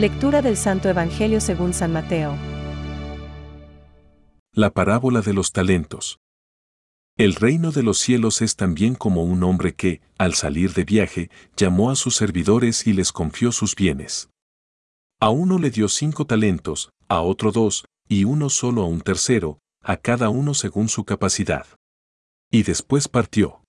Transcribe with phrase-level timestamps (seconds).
[0.00, 2.34] Lectura del Santo Evangelio según San Mateo.
[4.54, 6.18] La parábola de los talentos.
[7.18, 11.30] El reino de los cielos es también como un hombre que, al salir de viaje,
[11.54, 14.30] llamó a sus servidores y les confió sus bienes.
[15.20, 19.58] A uno le dio cinco talentos, a otro dos, y uno solo a un tercero,
[19.82, 21.66] a cada uno según su capacidad.
[22.50, 23.64] Y después partió.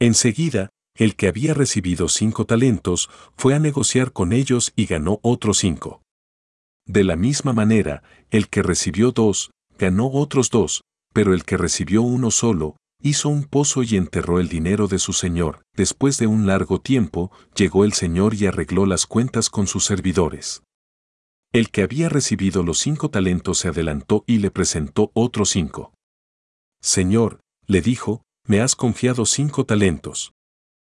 [0.00, 5.58] Enseguida, el que había recibido cinco talentos fue a negociar con ellos y ganó otros
[5.58, 6.02] cinco.
[6.86, 10.82] De la misma manera, el que recibió dos, ganó otros dos,
[11.12, 15.12] pero el que recibió uno solo, hizo un pozo y enterró el dinero de su
[15.12, 15.62] señor.
[15.74, 20.62] Después de un largo tiempo, llegó el señor y arregló las cuentas con sus servidores.
[21.52, 25.92] El que había recibido los cinco talentos se adelantó y le presentó otros cinco.
[26.80, 30.32] Señor, le dijo, me has confiado cinco talentos.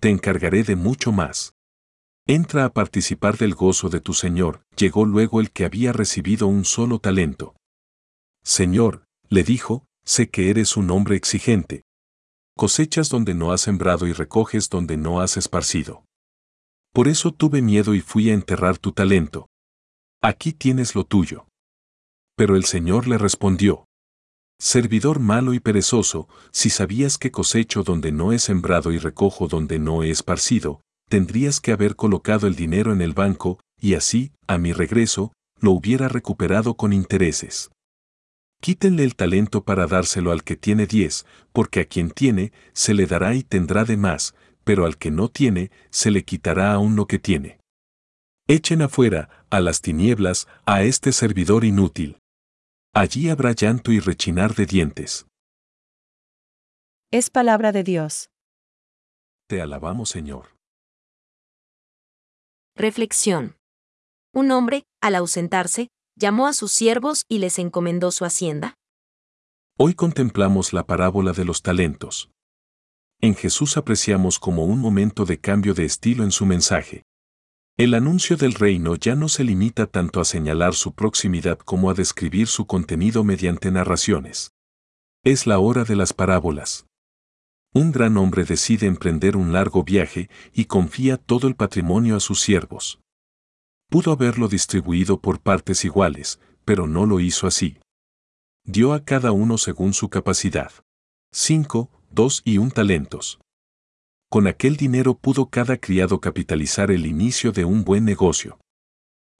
[0.00, 1.54] te encargaré de mucho más.
[2.26, 4.62] Entra a participar del gozo de tu Señor.
[4.76, 7.54] Llegó luego el que había recibido un solo talento.
[8.42, 11.82] Señor, le dijo, sé que eres un hombre exigente.
[12.56, 16.04] Cosechas donde no has sembrado y recoges donde no has esparcido.
[16.92, 19.48] Por eso tuve miedo y fui a enterrar tu talento.
[20.22, 21.46] Aquí tienes lo tuyo.
[22.36, 23.84] Pero el Señor le respondió,
[24.62, 29.78] Servidor malo y perezoso, si sabías que cosecho donde no he sembrado y recojo donde
[29.78, 34.58] no he esparcido, tendrías que haber colocado el dinero en el banco, y así, a
[34.58, 37.70] mi regreso, lo hubiera recuperado con intereses.
[38.60, 43.06] Quítenle el talento para dárselo al que tiene diez, porque a quien tiene, se le
[43.06, 44.34] dará y tendrá de más,
[44.64, 47.60] pero al que no tiene, se le quitará aún lo que tiene.
[48.46, 52.19] Echen afuera, a las tinieblas, a este servidor inútil.
[52.92, 55.26] Allí habrá llanto y rechinar de dientes.
[57.12, 58.30] Es palabra de Dios.
[59.48, 60.56] Te alabamos, Señor.
[62.74, 63.56] Reflexión.
[64.34, 68.74] Un hombre, al ausentarse, llamó a sus siervos y les encomendó su hacienda.
[69.78, 72.30] Hoy contemplamos la parábola de los talentos.
[73.20, 77.04] En Jesús apreciamos como un momento de cambio de estilo en su mensaje.
[77.80, 81.94] El anuncio del reino ya no se limita tanto a señalar su proximidad como a
[81.94, 84.52] describir su contenido mediante narraciones.
[85.24, 86.84] Es la hora de las parábolas.
[87.72, 92.42] Un gran hombre decide emprender un largo viaje y confía todo el patrimonio a sus
[92.42, 93.00] siervos.
[93.88, 97.78] Pudo haberlo distribuido por partes iguales, pero no lo hizo así.
[98.62, 100.70] Dio a cada uno según su capacidad.
[101.32, 103.40] Cinco, dos y un talentos.
[104.30, 108.60] Con aquel dinero pudo cada criado capitalizar el inicio de un buen negocio.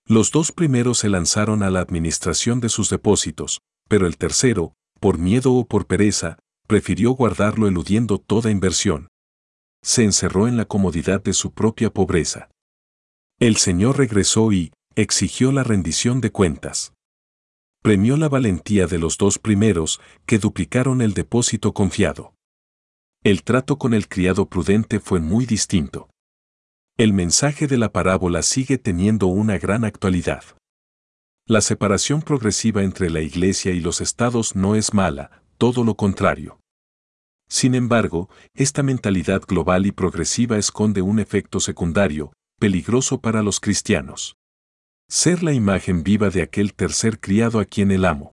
[0.05, 5.17] Los dos primeros se lanzaron a la administración de sus depósitos, pero el tercero, por
[5.17, 9.07] miedo o por pereza, prefirió guardarlo eludiendo toda inversión.
[9.81, 12.51] Se encerró en la comodidad de su propia pobreza.
[13.39, 16.95] El Señor regresó y exigió la rendición de cuentas.
[17.81, 22.35] Premió la valentía de los dos primeros que duplicaron el depósito confiado.
[23.23, 26.09] El trato con el criado prudente fue muy distinto.
[26.97, 30.43] El mensaje de la parábola sigue teniendo una gran actualidad.
[31.47, 36.61] La separación progresiva entre la Iglesia y los estados no es mala, todo lo contrario.
[37.47, 44.37] Sin embargo, esta mentalidad global y progresiva esconde un efecto secundario, peligroso para los cristianos.
[45.11, 48.33] Ser la imagen viva de aquel tercer criado a quien el amo,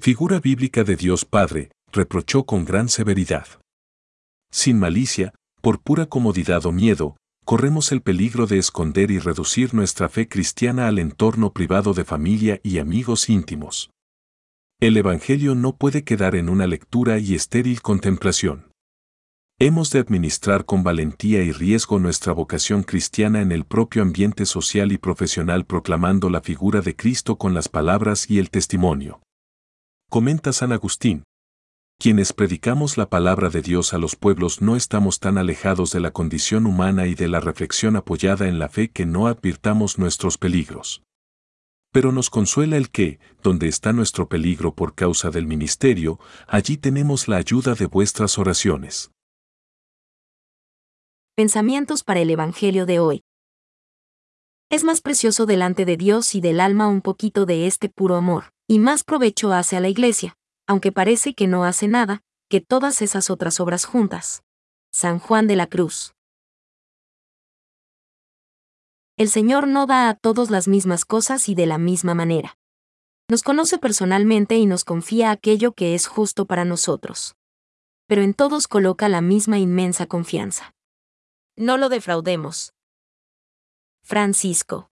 [0.00, 3.48] figura bíblica de Dios Padre, reprochó con gran severidad.
[4.50, 10.08] Sin malicia, por pura comodidad o miedo, corremos el peligro de esconder y reducir nuestra
[10.08, 13.90] fe cristiana al entorno privado de familia y amigos íntimos.
[14.80, 18.70] El Evangelio no puede quedar en una lectura y estéril contemplación.
[19.58, 24.92] Hemos de administrar con valentía y riesgo nuestra vocación cristiana en el propio ambiente social
[24.92, 29.20] y profesional proclamando la figura de Cristo con las palabras y el testimonio.
[30.08, 31.24] Comenta San Agustín,
[31.98, 36.12] quienes predicamos la palabra de Dios a los pueblos no estamos tan alejados de la
[36.12, 41.02] condición humana y de la reflexión apoyada en la fe que no advirtamos nuestros peligros.
[41.92, 47.26] Pero nos consuela el que, donde está nuestro peligro por causa del ministerio, allí tenemos
[47.26, 49.10] la ayuda de vuestras oraciones.
[51.34, 53.22] Pensamientos para el Evangelio de hoy.
[54.70, 58.52] Es más precioso delante de Dios y del alma un poquito de este puro amor,
[58.68, 60.37] y más provecho hace a la iglesia,
[60.68, 64.42] aunque parece que no hace nada, que todas esas otras obras juntas.
[64.92, 66.14] San Juan de la Cruz.
[69.16, 72.58] El Señor no da a todos las mismas cosas y de la misma manera.
[73.30, 77.34] Nos conoce personalmente y nos confía aquello que es justo para nosotros.
[78.06, 80.74] Pero en todos coloca la misma inmensa confianza.
[81.56, 82.74] No lo defraudemos.
[84.02, 84.90] Francisco.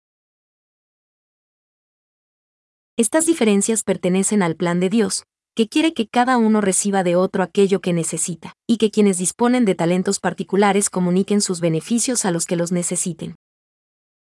[2.97, 5.25] Estas diferencias pertenecen al plan de Dios,
[5.55, 9.63] que quiere que cada uno reciba de otro aquello que necesita, y que quienes disponen
[9.63, 13.35] de talentos particulares comuniquen sus beneficios a los que los necesiten.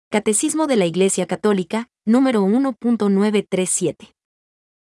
[0.09, 4.11] Catecismo de la Iglesia Católica, número 1.937.